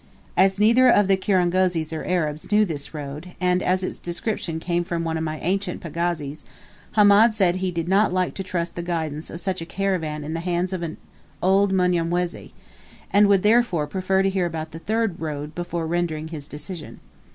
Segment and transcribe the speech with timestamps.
[0.35, 5.03] As neither of the kirangozis or Arabs knew this road, and its description came from
[5.03, 6.43] one of my ancient pagazis,
[6.93, 10.23] Hamed said he did not like to trust the guidance of such a large caravan
[10.23, 10.97] in the hands of an
[11.39, 12.51] old Mnyamwezi,
[13.13, 16.99] and would therefore prefer to hear about the third road, before rendering his decision.